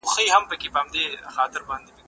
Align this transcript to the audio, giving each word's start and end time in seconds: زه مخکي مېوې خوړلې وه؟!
زه 0.13 0.21
مخکي 0.43 0.69
مېوې 0.73 1.03
خوړلې 1.33 1.59
وه؟! 1.65 1.77